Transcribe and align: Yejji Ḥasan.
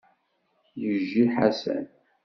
Yejji 0.81 1.23
Ḥasan. 1.35 1.85